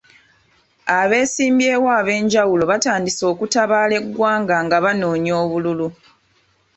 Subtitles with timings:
[0.99, 5.87] Abeesimbyewo ab'enjawulo batandise okutabaala eggwanga nga banoonya obululu.